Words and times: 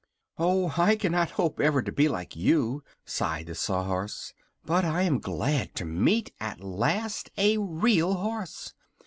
"Oh, 0.39 0.73
I 0.77 0.95
cannot 0.95 1.29
hope 1.29 1.59
ever 1.59 1.83
to 1.83 1.91
be 1.91 2.07
like 2.07 2.35
you," 2.35 2.83
sighed 3.05 3.45
the 3.45 3.53
Sawhorse. 3.53 4.33
"But 4.65 4.83
I 4.83 5.03
am 5.03 5.19
glad 5.19 5.75
to 5.75 5.85
meet 5.85 6.33
at 6.39 6.59
last 6.59 7.29
a 7.37 7.59
Real 7.59 8.15
Horse. 8.15 8.73